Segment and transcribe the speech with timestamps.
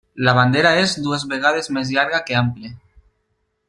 [0.27, 2.77] La bandera és dues vegades més llarga que ample.